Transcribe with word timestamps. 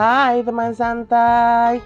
Hai 0.00 0.40
teman 0.40 0.72
santai. 0.72 1.84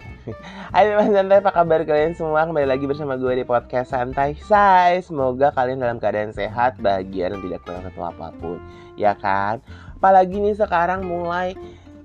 Hai 0.70 0.84
teman 0.86 1.10
santai, 1.10 1.42
apa 1.42 1.50
kabar 1.50 1.82
kalian 1.82 2.14
semua? 2.14 2.46
Kembali 2.46 2.62
lagi 2.62 2.86
bersama 2.86 3.18
gue 3.18 3.42
di 3.42 3.42
podcast 3.42 3.90
Santai 3.90 4.38
Say. 4.38 5.02
Semoga 5.02 5.50
kalian 5.50 5.82
dalam 5.82 5.98
keadaan 5.98 6.30
sehat, 6.30 6.78
bahagia, 6.78 7.34
dan 7.34 7.42
tidak 7.42 7.66
kurang 7.66 7.82
satu 7.82 8.06
apa 8.06 8.30
pun. 8.38 8.62
Ya 8.94 9.18
kan? 9.18 9.58
Apalagi 9.98 10.38
nih 10.38 10.54
sekarang 10.54 11.02
mulai 11.02 11.58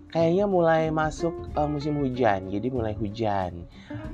Kayaknya 0.10 0.50
mulai 0.50 0.90
masuk 0.90 1.54
uh, 1.54 1.70
musim 1.70 2.02
hujan. 2.02 2.50
Jadi 2.50 2.74
mulai 2.74 2.98
hujan 2.98 3.70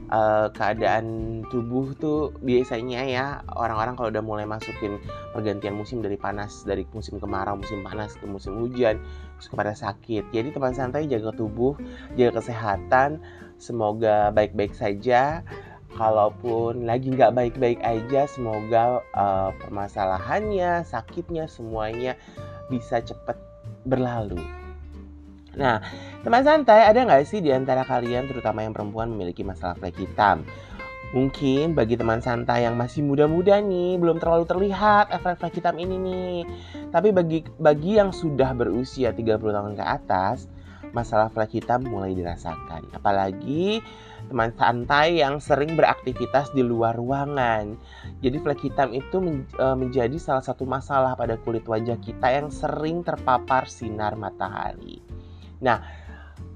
uh, 0.10 0.48
keadaan 0.54 1.42
tubuh 1.50 1.94
tuh 1.98 2.34
biasanya 2.42 3.02
ya 3.06 3.26
orang-orang 3.54 3.96
kalau 3.98 4.10
udah 4.12 4.24
mulai 4.26 4.46
masukin 4.46 5.02
pergantian 5.34 5.78
musim 5.78 6.02
dari 6.02 6.18
panas 6.20 6.66
dari 6.66 6.86
musim 6.94 7.18
kemarau 7.18 7.58
musim 7.58 7.82
panas 7.82 8.18
ke 8.18 8.26
musim 8.28 8.58
hujan 8.60 9.02
suka 9.40 9.56
pada 9.60 9.74
sakit. 9.76 10.30
Jadi 10.32 10.54
teman 10.54 10.74
santai 10.74 11.10
jaga 11.10 11.34
tubuh 11.36 11.78
jaga 12.20 12.42
kesehatan 12.42 13.22
semoga 13.58 14.30
baik-baik 14.34 14.76
saja. 14.76 15.46
Kalaupun 15.96 16.84
lagi 16.84 17.08
nggak 17.08 17.32
baik-baik 17.32 17.80
aja 17.80 18.28
semoga 18.28 19.00
uh, 19.16 19.56
permasalahannya 19.64 20.84
sakitnya 20.84 21.48
semuanya 21.48 22.20
bisa 22.68 23.00
cepat 23.00 23.40
berlalu 23.88 24.65
Nah, 25.56 25.80
teman 26.22 26.44
santai, 26.44 26.84
ada 26.84 27.00
nggak 27.00 27.24
sih 27.28 27.40
di 27.40 27.52
antara 27.52 27.88
kalian, 27.88 28.28
terutama 28.28 28.64
yang 28.64 28.76
perempuan, 28.76 29.12
memiliki 29.12 29.42
masalah 29.42 29.76
flek 29.80 29.96
hitam? 29.96 30.44
Mungkin 31.16 31.80
bagi 31.80 31.96
teman 31.96 32.20
santai 32.20 32.68
yang 32.68 32.76
masih 32.76 33.00
muda-muda 33.00 33.64
nih, 33.64 33.96
belum 33.96 34.20
terlalu 34.20 34.44
terlihat 34.44 35.16
efek 35.16 35.40
flek 35.40 35.54
hitam 35.64 35.80
ini 35.80 35.96
nih. 35.96 36.38
Tapi 36.92 37.16
bagi 37.16 37.40
bagi 37.56 37.96
yang 37.96 38.12
sudah 38.12 38.52
berusia 38.52 39.16
30 39.16 39.40
tahun 39.40 39.74
ke 39.80 39.86
atas, 39.86 40.52
masalah 40.92 41.32
flek 41.32 41.56
hitam 41.56 41.88
mulai 41.88 42.12
dirasakan. 42.12 42.92
Apalagi 42.92 43.80
teman 44.28 44.52
santai 44.58 45.22
yang 45.22 45.38
sering 45.38 45.78
beraktivitas 45.78 46.50
di 46.52 46.66
luar 46.66 46.98
ruangan. 46.98 47.80
Jadi 48.20 48.38
flek 48.42 48.60
hitam 48.66 48.90
itu 48.92 49.22
e, 49.56 49.66
menjadi 49.78 50.18
salah 50.18 50.42
satu 50.42 50.66
masalah 50.66 51.14
pada 51.14 51.38
kulit 51.40 51.64
wajah 51.64 52.00
kita 52.02 52.28
yang 52.28 52.50
sering 52.50 53.06
terpapar 53.06 53.70
sinar 53.70 54.18
matahari. 54.18 55.00
Nah, 55.62 55.84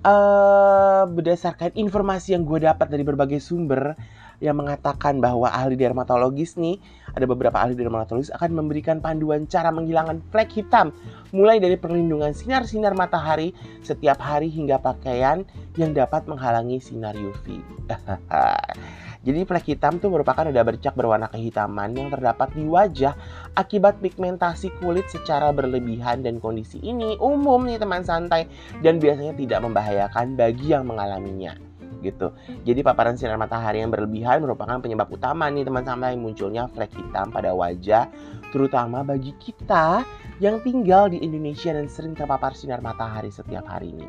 uh, 0.04 1.04
berdasarkan 1.08 1.76
informasi 1.76 2.36
yang 2.36 2.44
gue 2.48 2.64
dapat 2.64 2.88
dari 2.92 3.04
berbagai 3.04 3.40
sumber 3.44 3.96
yang 4.40 4.56
mengatakan 4.56 5.20
bahwa 5.20 5.52
ahli 5.52 5.76
dermatologis 5.76 6.56
nih, 6.56 6.80
ada 7.12 7.28
beberapa 7.28 7.60
ahli 7.60 7.76
dermatologis 7.76 8.32
akan 8.32 8.56
memberikan 8.56 9.04
panduan 9.04 9.44
cara 9.52 9.68
menghilangkan 9.68 10.24
flek 10.32 10.56
hitam, 10.56 10.96
mulai 11.36 11.60
dari 11.60 11.76
perlindungan 11.76 12.32
sinar-sinar 12.32 12.96
matahari 12.96 13.52
setiap 13.84 14.16
hari 14.24 14.48
hingga 14.48 14.80
pakaian 14.80 15.44
yang 15.76 15.92
dapat 15.92 16.24
menghalangi 16.32 16.80
sinar 16.80 17.20
UV. 17.20 17.60
Jadi 19.20 19.44
flek 19.44 19.76
hitam 19.76 20.00
itu 20.00 20.08
merupakan 20.08 20.48
noda 20.48 20.64
bercak 20.64 20.96
berwarna 20.96 21.28
kehitaman 21.28 21.92
yang 21.92 22.08
terdapat 22.08 22.56
di 22.56 22.64
wajah 22.64 23.20
akibat 23.52 24.00
pigmentasi 24.00 24.72
kulit 24.80 25.12
secara 25.12 25.52
berlebihan 25.52 26.24
dan 26.24 26.40
kondisi 26.40 26.80
ini 26.80 27.20
umum 27.20 27.68
nih 27.68 27.84
teman 27.84 28.08
santai 28.08 28.48
dan 28.80 28.96
biasanya 28.96 29.36
tidak 29.36 29.60
membahayakan 29.60 30.40
bagi 30.40 30.72
yang 30.72 30.88
mengalaminya 30.88 31.52
gitu. 32.00 32.32
Jadi 32.64 32.80
paparan 32.80 33.20
sinar 33.20 33.36
matahari 33.36 33.84
yang 33.84 33.92
berlebihan 33.92 34.40
merupakan 34.40 34.80
penyebab 34.80 35.12
utama 35.12 35.52
nih 35.52 35.68
teman 35.68 35.84
santai 35.84 36.16
munculnya 36.16 36.72
flek 36.72 36.96
hitam 36.96 37.28
pada 37.28 37.52
wajah 37.52 38.08
terutama 38.56 39.04
bagi 39.04 39.36
kita 39.36 40.08
yang 40.40 40.64
tinggal 40.64 41.12
di 41.12 41.20
Indonesia 41.20 41.76
dan 41.76 41.92
sering 41.92 42.16
terpapar 42.16 42.56
sinar 42.56 42.80
matahari 42.80 43.30
setiap 43.30 43.68
harinya. 43.68 44.08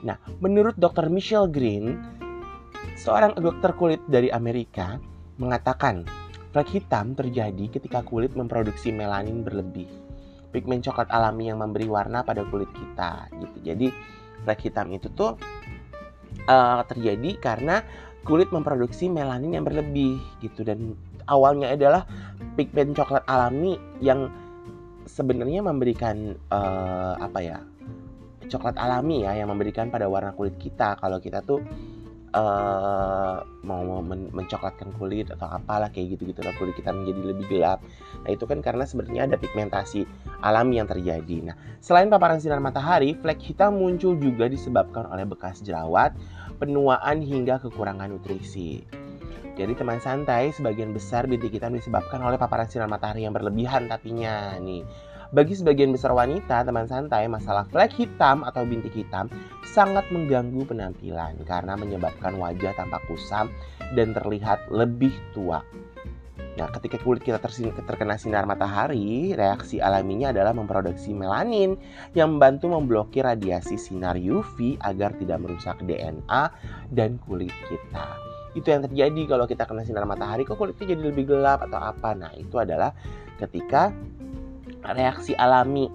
Nah, 0.00 0.16
menurut 0.38 0.78
Dr. 0.78 1.10
Michelle 1.10 1.50
Green, 1.50 1.98
Seorang 2.98 3.38
dokter 3.38 3.70
kulit 3.78 4.02
dari 4.10 4.26
Amerika 4.34 4.98
mengatakan 5.38 6.02
flek 6.50 6.66
hitam 6.74 7.14
terjadi 7.14 7.70
ketika 7.70 8.02
kulit 8.02 8.34
memproduksi 8.34 8.90
melanin 8.90 9.46
berlebih. 9.46 9.86
Pigmen 10.50 10.82
coklat 10.82 11.06
alami 11.14 11.46
yang 11.46 11.62
memberi 11.62 11.86
warna 11.86 12.26
pada 12.26 12.42
kulit 12.50 12.66
kita 12.74 13.30
gitu. 13.38 13.56
Jadi 13.62 13.86
flek 14.42 14.66
hitam 14.66 14.90
itu 14.90 15.06
tuh 15.14 15.38
uh, 16.50 16.82
terjadi 16.90 17.38
karena 17.38 17.86
kulit 18.26 18.50
memproduksi 18.50 19.06
melanin 19.06 19.54
yang 19.54 19.64
berlebih 19.64 20.18
gitu 20.42 20.66
dan 20.66 20.98
awalnya 21.30 21.78
adalah 21.78 22.02
pigmen 22.58 22.98
coklat 22.98 23.22
alami 23.30 23.78
yang 24.02 24.26
sebenarnya 25.06 25.62
memberikan 25.62 26.34
uh, 26.50 27.14
apa 27.22 27.38
ya 27.46 27.58
coklat 28.48 28.74
alami 28.80 29.22
ya 29.22 29.38
yang 29.38 29.52
memberikan 29.52 29.92
pada 29.92 30.08
warna 30.08 30.32
kulit 30.34 30.56
kita 30.56 30.96
kalau 30.98 31.20
kita 31.20 31.44
tuh 31.44 31.62
uh, 32.34 33.44
mau 33.64 34.00
men 34.00 34.28
mencoklatkan 34.32 34.92
kulit 34.96 35.28
atau 35.32 35.48
apalah 35.48 35.88
kayak 35.92 36.16
gitu-gitu 36.16 36.40
lah 36.44 36.52
kulit 36.56 36.74
kita 36.76 36.92
menjadi 36.92 37.36
lebih 37.36 37.46
gelap. 37.48 37.80
Nah 38.24 38.30
itu 38.32 38.44
kan 38.44 38.60
karena 38.60 38.84
sebenarnya 38.84 39.28
ada 39.28 39.36
pigmentasi 39.36 40.04
alami 40.44 40.80
yang 40.80 40.88
terjadi. 40.88 41.52
Nah 41.52 41.56
selain 41.80 42.08
paparan 42.12 42.40
sinar 42.40 42.60
matahari, 42.60 43.16
flek 43.18 43.40
hitam 43.40 43.78
muncul 43.80 44.16
juga 44.16 44.48
disebabkan 44.48 45.08
oleh 45.08 45.24
bekas 45.24 45.60
jerawat, 45.64 46.12
penuaan 46.60 47.22
hingga 47.22 47.60
kekurangan 47.62 48.10
nutrisi. 48.12 48.84
Jadi 49.58 49.74
teman 49.74 49.98
santai, 49.98 50.54
sebagian 50.54 50.94
besar 50.94 51.26
bintik 51.26 51.50
hitam 51.50 51.74
disebabkan 51.74 52.22
oleh 52.22 52.38
paparan 52.38 52.70
sinar 52.70 52.86
matahari 52.86 53.26
yang 53.26 53.34
berlebihan 53.34 53.90
tapinya 53.90 54.54
nih. 54.62 54.86
Bagi 55.28 55.52
sebagian 55.52 55.92
besar 55.92 56.16
wanita, 56.16 56.64
teman 56.64 56.88
santai, 56.88 57.28
masalah 57.28 57.68
flek 57.68 57.92
hitam 57.92 58.40
atau 58.48 58.64
bintik 58.64 58.96
hitam 58.96 59.28
sangat 59.60 60.08
mengganggu 60.08 60.64
penampilan 60.64 61.36
karena 61.44 61.76
menyebabkan 61.76 62.40
wajah 62.40 62.72
tampak 62.72 63.04
kusam 63.04 63.52
dan 63.92 64.16
terlihat 64.16 64.64
lebih 64.72 65.12
tua. 65.36 65.60
Nah, 66.56 66.72
ketika 66.72 66.96
kulit 67.04 67.20
kita 67.22 67.36
terkena 67.84 68.16
sinar 68.16 68.48
matahari, 68.48 69.36
reaksi 69.36 69.84
alaminya 69.84 70.32
adalah 70.32 70.56
memproduksi 70.56 71.12
melanin 71.12 71.76
yang 72.16 72.34
membantu 72.40 72.72
memblokir 72.72 73.28
radiasi 73.28 73.76
sinar 73.76 74.16
UV 74.16 74.80
agar 74.80 75.12
tidak 75.20 75.44
merusak 75.44 75.76
DNA 75.84 76.42
dan 76.88 77.20
kulit 77.28 77.52
kita. 77.68 78.16
Itu 78.56 78.72
yang 78.72 78.80
terjadi 78.88 79.28
kalau 79.28 79.44
kita 79.44 79.68
kena 79.68 79.84
sinar 79.84 80.08
matahari, 80.08 80.48
kok 80.48 80.56
kulitnya 80.56 80.96
jadi 80.96 81.02
lebih 81.12 81.30
gelap 81.30 81.62
atau 81.68 81.78
apa? 81.78 82.16
Nah, 82.16 82.32
itu 82.34 82.56
adalah 82.56 82.96
ketika 83.38 83.94
reaksi 84.82 85.34
alami 85.34 85.88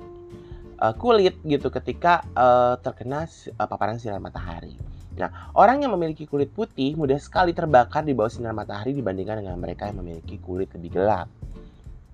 uh, 0.83 0.93
kulit 0.95 1.39
gitu 1.47 1.71
ketika 1.71 2.23
uh, 2.35 2.75
terkena 2.79 3.27
uh, 3.27 3.67
paparan 3.67 3.99
sinar 3.99 4.19
matahari. 4.19 4.75
Nah, 5.13 5.53
orang 5.53 5.85
yang 5.85 5.93
memiliki 5.93 6.25
kulit 6.25 6.49
putih 6.49 6.97
mudah 6.97 7.21
sekali 7.21 7.53
terbakar 7.53 8.01
di 8.01 8.17
bawah 8.17 8.33
sinar 8.33 8.57
matahari 8.57 8.97
dibandingkan 8.97 9.45
dengan 9.45 9.61
mereka 9.61 9.85
yang 9.85 10.01
memiliki 10.01 10.41
kulit 10.41 10.73
lebih 10.73 10.97
gelap. 10.97 11.29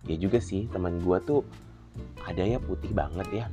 Ya 0.04 0.16
juga 0.20 0.44
sih, 0.44 0.68
teman 0.68 1.00
gue 1.00 1.18
tuh 1.24 1.42
ada 2.28 2.44
ya 2.44 2.60
putih 2.60 2.92
banget 2.92 3.28
ya. 3.32 3.46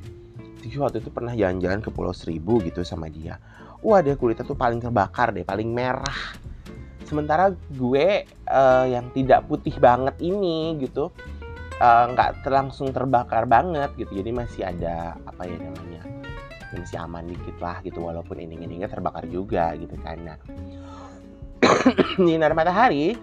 Jadi 0.66 0.76
waktu 0.82 0.98
itu 0.98 1.10
pernah 1.14 1.30
jalan-jalan 1.30 1.78
ke 1.78 1.94
Pulau 1.94 2.10
Seribu 2.10 2.58
gitu 2.58 2.82
sama 2.82 3.06
dia. 3.06 3.38
Wah, 3.86 4.02
dia 4.02 4.18
kulitnya 4.18 4.42
tuh 4.42 4.58
paling 4.58 4.82
terbakar 4.82 5.30
deh, 5.30 5.46
paling 5.46 5.70
merah. 5.70 6.34
Sementara 7.06 7.54
gue 7.70 8.26
uh, 8.50 8.86
yang 8.90 9.14
tidak 9.14 9.46
putih 9.46 9.78
banget 9.78 10.18
ini 10.18 10.74
gitu, 10.82 11.14
nggak 11.80 12.30
uh, 12.32 12.38
terlangsung 12.40 12.88
terbakar 12.92 13.44
banget 13.44 13.92
gitu. 14.00 14.20
Jadi 14.20 14.30
masih 14.32 14.62
ada 14.64 15.16
apa 15.28 15.44
ya 15.44 15.56
namanya 15.60 15.96
ya 16.72 16.80
masih 16.82 16.98
aman 17.00 17.24
dikit 17.24 17.56
lah 17.62 17.78
gitu 17.86 18.02
walaupun 18.02 18.36
ini-ininya 18.42 18.90
terbakar 18.90 19.24
juga 19.30 19.72
gitu 19.78 19.94
karena 20.02 20.34
sinar 22.18 22.52
matahari 22.52 23.16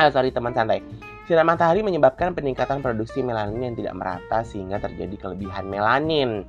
ah 0.00 0.08
sorry 0.08 0.32
teman 0.32 0.56
santai. 0.56 0.80
Sinar 1.28 1.46
matahari 1.46 1.86
menyebabkan 1.86 2.34
peningkatan 2.34 2.82
produksi 2.82 3.22
melanin 3.22 3.70
yang 3.70 3.76
tidak 3.78 3.94
merata 3.94 4.42
sehingga 4.42 4.82
terjadi 4.82 5.14
kelebihan 5.14 5.70
melanin. 5.70 6.42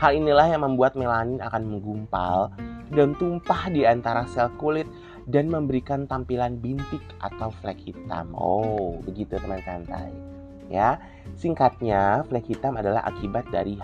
Hal 0.00 0.16
inilah 0.16 0.48
yang 0.48 0.64
membuat 0.64 0.96
melanin 0.96 1.36
akan 1.42 1.68
menggumpal 1.68 2.48
dan 2.96 3.12
tumpah 3.20 3.68
di 3.68 3.84
antara 3.84 4.24
sel 4.30 4.48
kulit 4.56 4.88
dan 5.28 5.52
memberikan 5.52 6.08
tampilan 6.08 6.56
bintik 6.64 7.02
atau 7.20 7.52
flek 7.60 7.76
hitam. 7.84 8.32
Oh, 8.32 8.96
begitu 9.04 9.36
teman 9.36 9.60
santai 9.68 10.31
ya. 10.72 10.96
Singkatnya, 11.36 12.24
flek 12.26 12.48
hitam 12.48 12.80
adalah 12.80 13.04
akibat 13.04 13.46
dari 13.52 13.76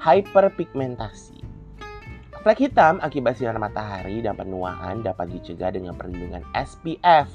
hyperpigmentasi. 0.00 1.40
Flek 2.40 2.56
hitam 2.56 2.96
akibat 3.04 3.36
sinar 3.36 3.60
matahari 3.60 4.24
dan 4.24 4.32
penuaan 4.32 5.04
dapat 5.04 5.28
dicegah 5.28 5.76
dengan 5.76 5.92
perlindungan 5.92 6.40
SPF 6.56 7.28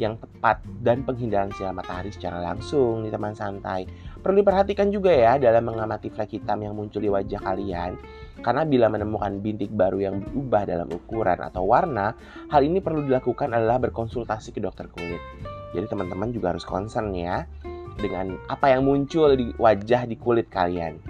yang 0.00 0.16
tepat 0.16 0.64
dan 0.80 1.04
penghindaran 1.04 1.52
sinar 1.52 1.76
matahari 1.76 2.08
secara 2.08 2.40
langsung 2.40 3.04
di 3.04 3.12
teman 3.12 3.36
santai. 3.36 3.84
Perlu 4.24 4.40
diperhatikan 4.40 4.88
juga 4.88 5.12
ya 5.12 5.36
dalam 5.36 5.68
mengamati 5.68 6.08
flek 6.08 6.40
hitam 6.40 6.64
yang 6.64 6.72
muncul 6.72 7.04
di 7.04 7.12
wajah 7.12 7.40
kalian. 7.40 8.00
Karena 8.40 8.64
bila 8.64 8.88
menemukan 8.88 9.40
bintik 9.44 9.72
baru 9.72 10.08
yang 10.08 10.24
berubah 10.24 10.64
dalam 10.68 10.88
ukuran 10.88 11.40
atau 11.40 11.64
warna, 11.68 12.16
hal 12.48 12.64
ini 12.64 12.80
perlu 12.80 13.04
dilakukan 13.04 13.52
adalah 13.52 13.76
berkonsultasi 13.80 14.56
ke 14.56 14.60
dokter 14.64 14.88
kulit. 14.88 15.20
Jadi 15.76 15.84
teman-teman 15.84 16.32
juga 16.32 16.56
harus 16.56 16.64
concern 16.64 17.12
ya 17.12 17.44
dengan 17.98 18.36
apa 18.46 18.72
yang 18.72 18.84
muncul 18.84 19.32
di 19.34 19.52
wajah 19.56 20.04
di 20.08 20.16
kulit 20.16 20.48
kalian. 20.52 21.00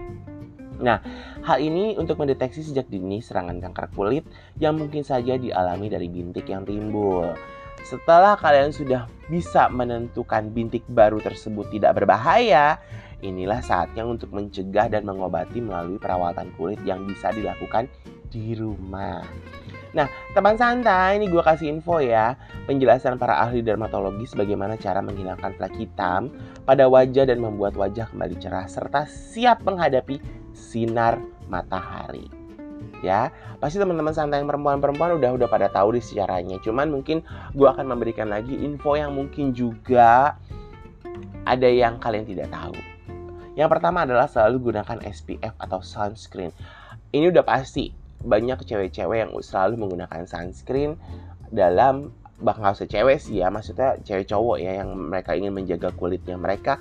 Nah, 0.76 1.00
hal 1.44 1.58
ini 1.60 1.96
untuk 1.96 2.20
mendeteksi 2.20 2.60
sejak 2.60 2.88
dini 2.92 3.24
serangan 3.24 3.60
kanker 3.60 3.88
kulit 3.96 4.24
yang 4.60 4.76
mungkin 4.76 5.00
saja 5.00 5.40
dialami 5.40 5.88
dari 5.88 6.08
bintik 6.08 6.48
yang 6.52 6.68
timbul. 6.68 7.32
Setelah 7.86 8.34
kalian 8.36 8.74
sudah 8.74 9.06
bisa 9.30 9.70
menentukan 9.70 10.50
bintik 10.50 10.82
baru 10.90 11.22
tersebut 11.22 11.70
tidak 11.70 12.02
berbahaya, 12.02 12.76
inilah 13.22 13.62
saatnya 13.62 14.04
untuk 14.04 14.34
mencegah 14.34 14.90
dan 14.90 15.06
mengobati 15.06 15.62
melalui 15.62 15.96
perawatan 15.96 16.50
kulit 16.58 16.82
yang 16.84 17.06
bisa 17.06 17.32
dilakukan 17.32 17.88
di 18.28 18.58
rumah. 18.58 19.22
Nah, 19.96 20.12
teman 20.36 20.60
santai, 20.60 21.16
ini 21.16 21.32
gue 21.32 21.40
kasih 21.40 21.72
info 21.72 22.04
ya. 22.04 22.36
Penjelasan 22.68 23.16
para 23.16 23.40
ahli 23.40 23.64
dermatologis 23.64 24.36
bagaimana 24.36 24.76
cara 24.76 25.00
menghilangkan 25.00 25.56
flek 25.56 25.72
hitam 25.80 26.28
pada 26.68 26.84
wajah 26.84 27.24
dan 27.24 27.40
membuat 27.40 27.72
wajah 27.80 28.04
kembali 28.12 28.36
cerah 28.36 28.68
serta 28.68 29.08
siap 29.08 29.64
menghadapi 29.64 30.20
sinar 30.52 31.16
matahari. 31.48 32.28
Ya, 33.00 33.32
pasti 33.56 33.80
teman-teman 33.80 34.12
santai 34.12 34.44
yang 34.44 34.52
perempuan-perempuan 34.52 35.16
udah 35.16 35.32
udah 35.32 35.48
pada 35.48 35.72
tahu 35.72 35.96
di 35.96 36.04
caranya. 36.04 36.60
Cuman 36.60 36.92
mungkin 36.92 37.24
gue 37.56 37.64
akan 37.64 37.88
memberikan 37.88 38.28
lagi 38.28 38.52
info 38.52 39.00
yang 39.00 39.16
mungkin 39.16 39.56
juga 39.56 40.36
ada 41.48 41.68
yang 41.72 41.96
kalian 41.96 42.28
tidak 42.28 42.52
tahu. 42.52 42.76
Yang 43.56 43.68
pertama 43.72 44.04
adalah 44.04 44.28
selalu 44.28 44.68
gunakan 44.68 45.00
SPF 45.08 45.56
atau 45.56 45.80
sunscreen. 45.80 46.52
Ini 47.16 47.32
udah 47.32 47.44
pasti 47.48 48.05
banyak 48.22 48.58
cewek-cewek 48.64 49.18
yang 49.28 49.32
selalu 49.42 49.80
menggunakan 49.80 50.24
sunscreen 50.24 50.96
dalam 51.52 52.12
bahkan 52.36 52.68
nggak 52.68 52.88
cewek 52.88 53.18
sih 53.20 53.40
ya. 53.40 53.48
Maksudnya 53.48 53.96
cewek 54.04 54.28
cowok 54.28 54.56
ya 54.60 54.84
yang 54.84 54.92
mereka 54.92 55.32
ingin 55.32 55.52
menjaga 55.56 55.92
kulitnya 55.92 56.36
mereka 56.36 56.80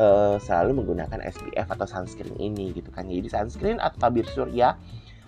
uh, 0.00 0.40
selalu 0.40 0.82
menggunakan 0.84 1.20
SPF 1.20 1.68
atau 1.68 1.86
sunscreen 1.88 2.36
ini 2.40 2.72
gitu 2.72 2.88
kan. 2.92 3.08
Jadi 3.08 3.28
sunscreen 3.28 3.78
atau 3.80 3.98
tabir 4.00 4.24
surya 4.28 4.76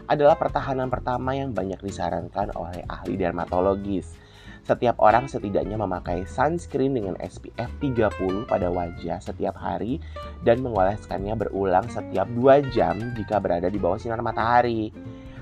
adalah 0.09 0.41
pertahanan 0.41 0.89
pertama 0.89 1.37
yang 1.37 1.53
banyak 1.53 1.79
disarankan 1.85 2.56
oleh 2.56 2.81
ahli 2.89 3.21
dermatologis. 3.21 4.17
Setiap 4.65 5.00
orang 5.00 5.29
setidaknya 5.33 5.81
memakai 5.81 6.29
sunscreen 6.29 6.93
dengan 6.93 7.17
SPF 7.25 7.73
30 7.81 8.45
pada 8.45 8.69
wajah 8.69 9.17
setiap 9.17 9.56
hari 9.56 9.97
dan 10.45 10.61
mengoleskannya 10.61 11.33
berulang 11.41 11.89
setiap 11.89 12.29
2 12.37 12.69
jam 12.77 13.00
jika 13.17 13.41
berada 13.41 13.73
di 13.73 13.81
bawah 13.81 13.97
sinar 13.97 14.21
matahari. 14.21 14.93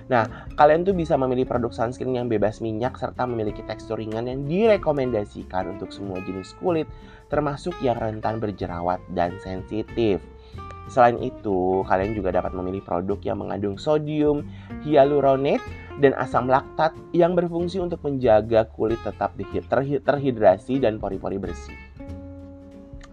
Nah, 0.07 0.47
kalian 0.55 0.87
tuh 0.87 0.95
bisa 0.95 1.19
memilih 1.19 1.51
produk 1.51 1.75
sunscreen 1.75 2.15
yang 2.15 2.31
bebas 2.31 2.63
minyak 2.63 2.95
serta 2.95 3.27
memiliki 3.27 3.67
tekstur 3.67 3.99
ringan 3.99 4.31
yang 4.31 4.47
direkomendasikan 4.47 5.75
untuk 5.75 5.91
semua 5.91 6.23
jenis 6.23 6.55
kulit, 6.63 6.87
termasuk 7.27 7.75
yang 7.83 7.99
rentan 7.99 8.39
berjerawat 8.39 9.03
dan 9.11 9.35
sensitif. 9.43 10.23
Selain 10.87 11.19
itu, 11.19 11.83
kalian 11.83 12.15
juga 12.15 12.31
dapat 12.31 12.55
memilih 12.55 12.87
produk 12.87 13.19
yang 13.27 13.43
mengandung 13.43 13.75
sodium 13.75 14.47
hyaluronate 14.87 15.63
dan 15.99 16.15
asam 16.15 16.47
laktat 16.47 16.95
yang 17.11 17.35
berfungsi 17.35 17.83
untuk 17.83 17.99
menjaga 18.07 18.71
kulit 18.71 19.03
tetap 19.03 19.35
terhidrasi 20.07 20.79
dan 20.79 21.03
pori-pori 21.03 21.43
bersih. 21.43 21.75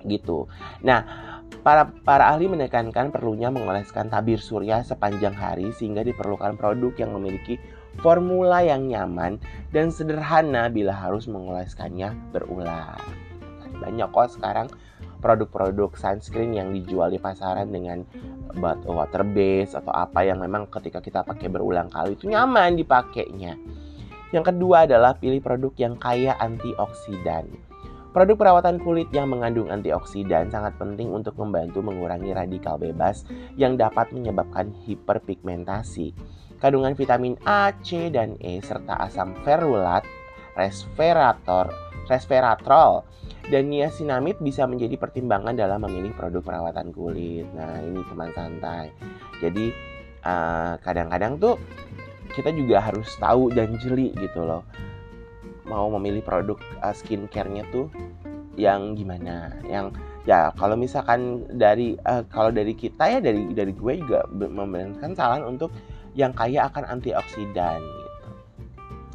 Gitu. 0.05 0.45
Nah, 0.85 1.32
Para, 1.61 1.93
para 2.01 2.33
ahli 2.33 2.49
menekankan 2.49 3.13
perlunya 3.13 3.53
mengoleskan 3.53 4.09
tabir 4.09 4.41
surya 4.41 4.81
sepanjang 4.81 5.37
hari 5.37 5.69
sehingga 5.75 6.01
diperlukan 6.01 6.57
produk 6.57 6.91
yang 6.97 7.13
memiliki 7.13 7.61
formula 8.01 8.65
yang 8.65 8.89
nyaman 8.89 9.37
dan 9.69 9.93
sederhana 9.93 10.71
bila 10.73 10.95
harus 10.95 11.29
mengoleskannya 11.29 12.17
berulang. 12.33 12.97
Banyak 13.77 14.09
kok 14.09 14.33
sekarang 14.33 14.67
produk-produk 15.23 15.95
sunscreen 15.95 16.51
yang 16.51 16.75
dijual 16.75 17.13
di 17.13 17.21
pasaran 17.21 17.71
dengan 17.71 18.03
water 18.59 19.23
base 19.23 19.77
atau 19.77 19.93
apa 19.95 20.25
yang 20.27 20.43
memang 20.43 20.67
ketika 20.67 20.99
kita 20.99 21.23
pakai 21.23 21.47
berulang 21.47 21.87
kali 21.87 22.19
itu 22.19 22.27
nyaman 22.27 22.75
dipakainya. 22.75 23.55
Yang 24.33 24.51
kedua 24.51 24.89
adalah 24.89 25.13
pilih 25.15 25.39
produk 25.39 25.73
yang 25.77 25.95
kaya 25.95 26.33
antioksidan. 26.41 27.45
Produk 28.13 28.37
perawatan 28.37 28.77
kulit 28.77 29.09
yang 29.09 29.33
mengandung 29.33 29.73
antioksidan 29.73 30.53
sangat 30.53 30.77
penting 30.77 31.09
untuk 31.09 31.33
membantu 31.41 31.81
mengurangi 31.81 32.29
radikal 32.29 32.77
bebas 32.77 33.25
yang 33.57 33.73
dapat 33.73 34.13
menyebabkan 34.13 34.69
hiperpigmentasi. 34.85 36.13
Kandungan 36.61 36.93
vitamin 36.93 37.33
A, 37.41 37.73
C, 37.81 38.13
dan 38.13 38.37
E 38.37 38.61
serta 38.61 39.01
asam 39.01 39.33
ferulat, 39.41 40.05
resverator, 40.53 41.73
resveratrol, 42.05 43.01
dan 43.49 43.73
niacinamide 43.73 44.45
bisa 44.45 44.69
menjadi 44.69 44.93
pertimbangan 45.01 45.57
dalam 45.57 45.81
memilih 45.81 46.13
produk 46.13 46.45
perawatan 46.45 46.93
kulit. 46.93 47.49
Nah, 47.57 47.81
ini 47.81 48.05
teman 48.13 48.29
santai. 48.37 48.93
Jadi 49.41 49.73
kadang 50.21 50.69
eh, 50.69 50.73
kadang-kadang 50.85 51.33
tuh 51.41 51.57
kita 52.37 52.53
juga 52.53 52.77
harus 52.77 53.09
tahu 53.17 53.49
dan 53.49 53.73
jeli 53.81 54.13
gitu 54.21 54.45
loh 54.45 54.61
mau 55.67 55.87
memilih 55.99 56.23
produk 56.23 56.59
uh, 56.83 56.95
skincare-nya 56.95 57.63
tuh 57.71 57.87
yang 58.53 58.93
gimana 58.93 59.49
yang 59.65 59.89
ya 60.29 60.53
kalau 60.53 60.77
misalkan 60.77 61.41
dari 61.49 61.97
uh, 62.05 62.21
kalau 62.29 62.53
dari 62.53 62.77
kita 62.77 63.17
ya 63.17 63.19
dari 63.19 63.49
dari 63.51 63.73
gue 63.73 63.93
juga 63.97 64.23
memberikan 64.29 65.17
saran 65.17 65.41
untuk 65.41 65.73
yang 66.13 66.31
kaya 66.31 66.69
akan 66.69 66.85
antioksidan 66.99 67.81
gitu. 67.81 68.29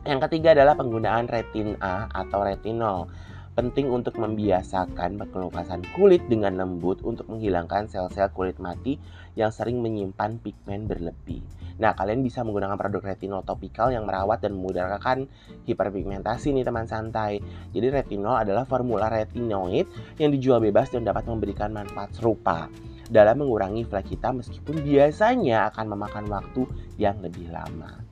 Yang 0.07 0.21
ketiga 0.27 0.59
adalah 0.59 0.75
penggunaan 0.75 1.31
retin 1.31 1.79
A 1.79 2.11
atau 2.11 2.43
retinol. 2.43 3.07
Penting 3.59 3.91
untuk 3.91 4.23
membiasakan 4.23 5.19
pekelupasan 5.19 5.83
kulit 5.91 6.23
dengan 6.31 6.55
lembut 6.55 7.03
untuk 7.03 7.27
menghilangkan 7.27 7.91
sel-sel 7.91 8.31
kulit 8.31 8.55
mati 8.63 9.03
yang 9.35 9.51
sering 9.51 9.83
menyimpan 9.83 10.39
pigmen 10.39 10.87
berlebih. 10.87 11.43
Nah, 11.83 11.91
kalian 11.99 12.23
bisa 12.23 12.47
menggunakan 12.47 12.79
produk 12.79 13.03
retinol 13.03 13.43
topikal 13.43 13.91
yang 13.91 14.07
merawat 14.07 14.47
dan 14.47 14.55
memudahkan 14.55 15.27
hiperpigmentasi 15.67 16.55
nih 16.55 16.63
teman 16.63 16.87
santai. 16.87 17.43
Jadi 17.75 17.91
retinol 17.91 18.39
adalah 18.39 18.63
formula 18.63 19.11
retinoid 19.11 19.91
yang 20.23 20.31
dijual 20.31 20.63
bebas 20.63 20.95
dan 20.95 21.03
dapat 21.03 21.27
memberikan 21.27 21.75
manfaat 21.75 22.15
serupa 22.15 22.71
dalam 23.11 23.43
mengurangi 23.43 23.83
flek 23.91 24.15
hitam 24.15 24.39
meskipun 24.39 24.87
biasanya 24.87 25.67
akan 25.75 25.99
memakan 25.99 26.31
waktu 26.31 26.63
yang 26.95 27.19
lebih 27.19 27.51
lama. 27.51 28.08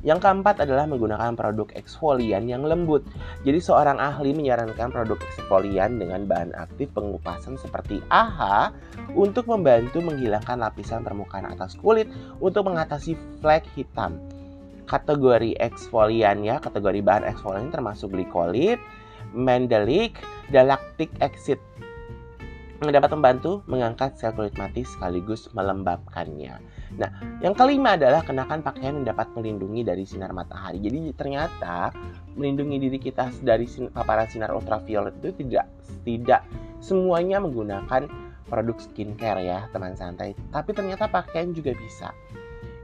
Yang 0.00 0.24
keempat 0.24 0.64
adalah 0.64 0.88
menggunakan 0.88 1.36
produk 1.36 1.68
eksfolian 1.76 2.48
yang 2.48 2.64
lembut. 2.64 3.04
Jadi 3.44 3.60
seorang 3.60 4.00
ahli 4.00 4.32
menyarankan 4.32 4.88
produk 4.88 5.20
eksfolian 5.20 6.00
dengan 6.00 6.24
bahan 6.24 6.56
aktif 6.56 6.88
pengupasan 6.96 7.60
seperti 7.60 8.00
AHA 8.08 8.72
untuk 9.12 9.44
membantu 9.44 10.00
menghilangkan 10.00 10.56
lapisan 10.56 11.04
permukaan 11.04 11.44
atas 11.52 11.76
kulit 11.76 12.08
untuk 12.40 12.72
mengatasi 12.72 13.12
flek 13.44 13.68
hitam. 13.76 14.16
Kategori 14.88 15.60
eksfolian 15.60 16.48
ya, 16.48 16.56
kategori 16.58 17.04
bahan 17.04 17.28
eksfolian 17.28 17.68
termasuk 17.68 18.16
glikolit, 18.16 18.80
mandelic, 19.36 20.16
dan 20.48 20.72
lactic 20.72 21.12
acid 21.20 21.60
dapat 22.88 23.12
membantu 23.12 23.60
mengangkat 23.68 24.16
sel 24.16 24.32
kulit 24.32 24.56
mati 24.56 24.80
sekaligus 24.88 25.52
melembabkannya. 25.52 26.56
Nah, 26.96 27.10
yang 27.44 27.52
kelima 27.52 28.00
adalah 28.00 28.24
kenakan 28.24 28.64
pakaian 28.64 28.96
yang 28.96 29.06
dapat 29.12 29.28
melindungi 29.36 29.84
dari 29.84 30.08
sinar 30.08 30.32
matahari. 30.32 30.80
Jadi 30.80 31.12
ternyata 31.12 31.92
melindungi 32.40 32.80
diri 32.80 32.96
kita 32.96 33.28
dari 33.44 33.68
paparan 33.92 34.24
sinar 34.32 34.56
ultraviolet 34.56 35.12
itu 35.20 35.44
tidak 35.44 35.68
tidak 36.08 36.40
semuanya 36.80 37.36
menggunakan 37.44 38.08
produk 38.48 38.76
skincare 38.80 39.44
ya, 39.44 39.68
teman 39.76 39.92
santai. 39.92 40.32
Tapi 40.48 40.72
ternyata 40.72 41.04
pakaian 41.04 41.52
juga 41.52 41.76
bisa. 41.76 42.16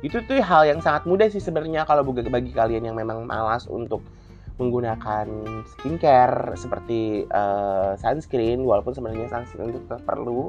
Itu 0.05 0.21
tuh 0.29 0.45
hal 0.45 0.69
yang 0.69 0.85
sangat 0.85 1.09
mudah 1.09 1.33
sih 1.33 1.41
sebenarnya 1.41 1.89
kalau 1.89 2.05
bagi 2.05 2.53
kalian 2.53 2.93
yang 2.93 2.97
memang 3.01 3.25
malas 3.25 3.65
untuk 3.65 4.05
menggunakan 4.57 5.27
skincare 5.77 6.57
seperti 6.57 7.29
uh, 7.29 7.93
sunscreen 8.01 8.65
walaupun 8.65 8.97
sebenarnya 8.97 9.29
sunscreen 9.29 9.73
itu 9.73 9.81
tetap 9.85 10.03
perlu 10.09 10.49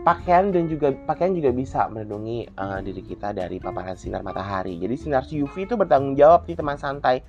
pakaian 0.00 0.48
dan 0.48 0.70
juga 0.70 0.94
pakaian 1.04 1.36
juga 1.36 1.50
bisa 1.52 1.90
melindungi 1.90 2.48
uh, 2.56 2.80
diri 2.80 3.02
kita 3.04 3.36
dari 3.36 3.60
paparan 3.60 3.98
sinar 3.98 4.24
matahari. 4.24 4.80
Jadi 4.80 4.94
sinar 4.96 5.28
UV 5.28 5.54
itu 5.68 5.74
bertanggung 5.76 6.16
jawab 6.16 6.48
nih 6.48 6.56
teman 6.56 6.78
santai 6.80 7.20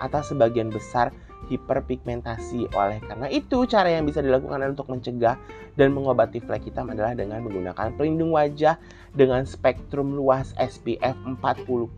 atas 0.00 0.32
sebagian 0.32 0.72
besar 0.72 1.12
hiperpigmentasi. 1.50 2.72
Oleh 2.74 2.98
karena 3.04 3.28
itu, 3.28 3.64
cara 3.68 3.90
yang 3.90 4.04
bisa 4.08 4.20
dilakukan 4.24 4.74
untuk 4.74 4.88
mencegah 4.90 5.36
dan 5.74 5.92
mengobati 5.92 6.38
flek 6.40 6.70
hitam 6.70 6.90
adalah 6.90 7.12
dengan 7.12 7.42
menggunakan 7.44 7.94
pelindung 7.98 8.34
wajah 8.34 8.78
dengan 9.14 9.42
spektrum 9.44 10.14
luas 10.14 10.54
SPF 10.56 11.14
40+ 11.26 11.90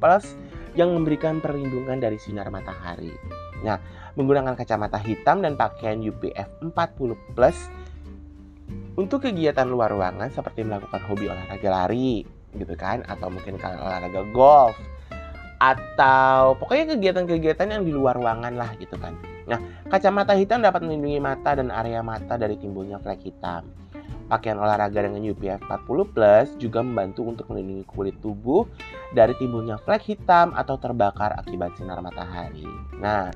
yang 0.77 0.93
memberikan 0.93 1.41
perlindungan 1.41 2.01
dari 2.01 2.21
sinar 2.21 2.53
matahari. 2.53 3.13
Nah, 3.65 3.81
menggunakan 4.17 4.57
kacamata 4.57 5.01
hitam 5.01 5.41
dan 5.41 5.57
pakaian 5.57 6.01
UPF 6.01 6.49
40+ 6.61 7.17
untuk 8.97 9.29
kegiatan 9.29 9.69
luar 9.69 9.93
ruangan 9.93 10.33
seperti 10.33 10.65
melakukan 10.65 11.05
hobi 11.05 11.29
olahraga 11.29 11.69
lari 11.69 12.25
gitu 12.57 12.73
kan 12.75 13.05
atau 13.05 13.29
mungkin 13.29 13.61
kalian 13.61 13.81
olahraga 13.85 14.25
golf 14.33 14.77
atau 15.61 16.57
pokoknya 16.57 16.97
kegiatan-kegiatan 16.97 17.69
yang 17.73 17.85
di 17.85 17.93
luar 17.93 18.17
ruangan 18.17 18.57
lah 18.57 18.73
gitu 18.81 18.97
kan. 18.97 19.17
Nah, 19.47 19.59
kacamata 19.87 20.35
hitam 20.35 20.63
dapat 20.63 20.83
melindungi 20.83 21.23
mata 21.23 21.55
dan 21.55 21.71
area 21.71 22.03
mata 22.03 22.35
dari 22.35 22.59
timbulnya 22.59 22.99
flek 22.99 23.23
hitam. 23.23 23.67
Pakaian 24.27 24.59
olahraga 24.59 25.07
dengan 25.07 25.23
UPF 25.23 25.63
40+ 25.71 26.59
juga 26.59 26.83
membantu 26.83 27.23
untuk 27.31 27.47
melindungi 27.47 27.87
kulit 27.87 28.19
tubuh 28.19 28.67
dari 29.15 29.39
timbulnya 29.39 29.79
flek 29.79 30.03
hitam 30.03 30.51
atau 30.51 30.75
terbakar 30.83 31.39
akibat 31.39 31.79
sinar 31.79 32.03
matahari. 32.03 32.67
Nah, 32.99 33.31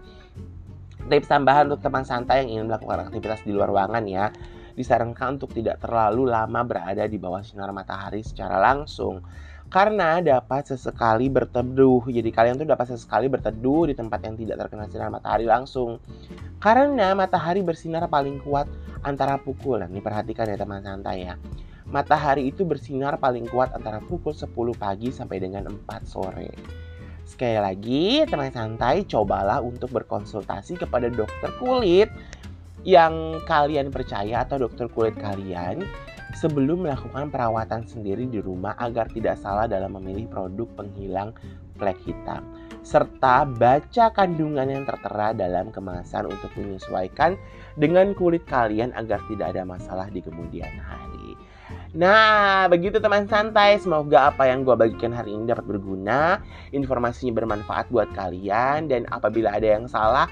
tips 1.07 1.31
tambahan 1.31 1.71
untuk 1.71 1.87
teman 1.87 2.03
santai 2.03 2.43
yang 2.43 2.51
ingin 2.59 2.65
melakukan 2.75 3.07
aktivitas 3.07 3.47
di 3.47 3.55
luar 3.55 3.71
ruangan 3.71 4.03
ya, 4.11 4.35
disarankan 4.75 5.39
untuk 5.39 5.55
tidak 5.55 5.79
terlalu 5.79 6.27
lama 6.27 6.61
berada 6.67 7.07
di 7.07 7.19
bawah 7.23 7.43
sinar 7.47 7.71
matahari 7.71 8.27
secara 8.27 8.59
langsung 8.59 9.23
karena 9.71 10.19
dapat 10.19 10.67
sesekali 10.67 11.31
berteduh. 11.31 12.03
Jadi 12.11 12.29
kalian 12.35 12.59
tuh 12.59 12.67
dapat 12.67 12.91
sesekali 12.91 13.31
berteduh 13.31 13.87
di 13.87 13.95
tempat 13.95 14.19
yang 14.27 14.35
tidak 14.35 14.67
terkena 14.67 14.91
sinar 14.91 15.15
matahari 15.15 15.47
langsung. 15.47 16.03
Karena 16.59 17.15
matahari 17.15 17.63
bersinar 17.63 18.11
paling 18.11 18.43
kuat 18.43 18.67
antara 19.07 19.39
pukul. 19.39 19.81
Nah, 19.81 19.89
ini 19.89 20.03
perhatikan 20.03 20.51
ya 20.51 20.59
teman 20.59 20.83
santai 20.83 21.25
ya. 21.25 21.39
Matahari 21.87 22.51
itu 22.51 22.67
bersinar 22.67 23.17
paling 23.23 23.47
kuat 23.47 23.71
antara 23.73 24.03
pukul 24.03 24.35
10 24.35 24.51
pagi 24.75 25.15
sampai 25.15 25.39
dengan 25.39 25.71
4 25.71 26.03
sore. 26.03 26.51
Sekali 27.25 27.59
lagi, 27.63 28.27
teman 28.27 28.51
santai, 28.51 29.07
cobalah 29.07 29.63
untuk 29.63 29.95
berkonsultasi 29.95 30.83
kepada 30.83 31.07
dokter 31.07 31.51
kulit 31.63 32.11
yang 32.83 33.39
kalian 33.47 33.95
percaya 33.95 34.43
atau 34.43 34.67
dokter 34.67 34.91
kulit 34.91 35.15
kalian 35.15 35.85
sebelum 36.37 36.87
melakukan 36.87 37.31
perawatan 37.31 37.87
sendiri 37.87 38.27
di 38.27 38.39
rumah 38.39 38.77
agar 38.79 39.11
tidak 39.11 39.39
salah 39.39 39.67
dalam 39.67 39.97
memilih 39.99 40.31
produk 40.31 40.69
penghilang 40.79 41.35
flek 41.81 41.97
hitam 42.05 42.45
serta 42.81 43.45
baca 43.45 44.09
kandungan 44.13 44.69
yang 44.69 44.85
tertera 44.89 45.37
dalam 45.37 45.69
kemasan 45.69 46.29
untuk 46.33 46.49
menyesuaikan 46.57 47.37
dengan 47.77 48.17
kulit 48.17 48.45
kalian 48.49 48.93
agar 48.97 49.21
tidak 49.29 49.53
ada 49.53 49.63
masalah 49.69 50.09
di 50.09 50.25
kemudian 50.25 50.71
hari. 50.81 51.37
Nah, 51.91 52.67
begitu 52.71 53.03
teman 53.03 53.27
santai. 53.27 53.79
Semoga 53.79 54.31
apa 54.31 54.47
yang 54.47 54.63
gue 54.63 54.75
bagikan 54.75 55.11
hari 55.11 55.35
ini 55.35 55.51
dapat 55.51 55.67
berguna, 55.67 56.39
informasinya 56.71 57.35
bermanfaat 57.35 57.91
buat 57.91 58.11
kalian, 58.15 58.87
dan 58.87 59.07
apabila 59.11 59.55
ada 59.55 59.79
yang 59.79 59.87
salah, 59.91 60.27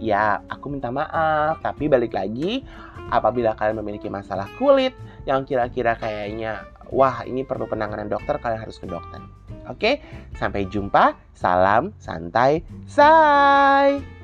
ya 0.00 0.40
aku 0.48 0.68
minta 0.72 0.92
maaf. 0.92 1.60
Tapi 1.64 1.88
balik 1.88 2.12
lagi, 2.12 2.64
apabila 3.08 3.56
kalian 3.56 3.80
memiliki 3.80 4.08
masalah 4.12 4.48
kulit 4.60 4.92
yang 5.28 5.44
kira-kira 5.44 6.00
kayaknya 6.00 6.64
wah 6.88 7.20
ini 7.28 7.44
perlu 7.44 7.68
penanganan 7.68 8.08
dokter, 8.08 8.40
kalian 8.40 8.64
harus 8.64 8.80
ke 8.80 8.88
dokter. 8.88 9.20
Oke, 9.68 10.00
sampai 10.40 10.64
jumpa. 10.64 11.12
Salam 11.36 11.92
santai, 12.00 12.64
say. 12.88 14.17